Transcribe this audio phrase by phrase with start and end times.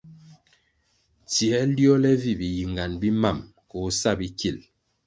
[1.29, 3.37] Tsiē liole vi biyingan bi mam
[3.69, 4.57] koh sa bikil.